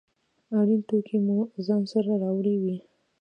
اړین 0.59 0.81
توکي 0.89 1.17
مو 1.25 1.37
ځان 1.65 1.81
سره 1.91 2.11
راوړي 2.23 2.55
وي. 2.63 2.77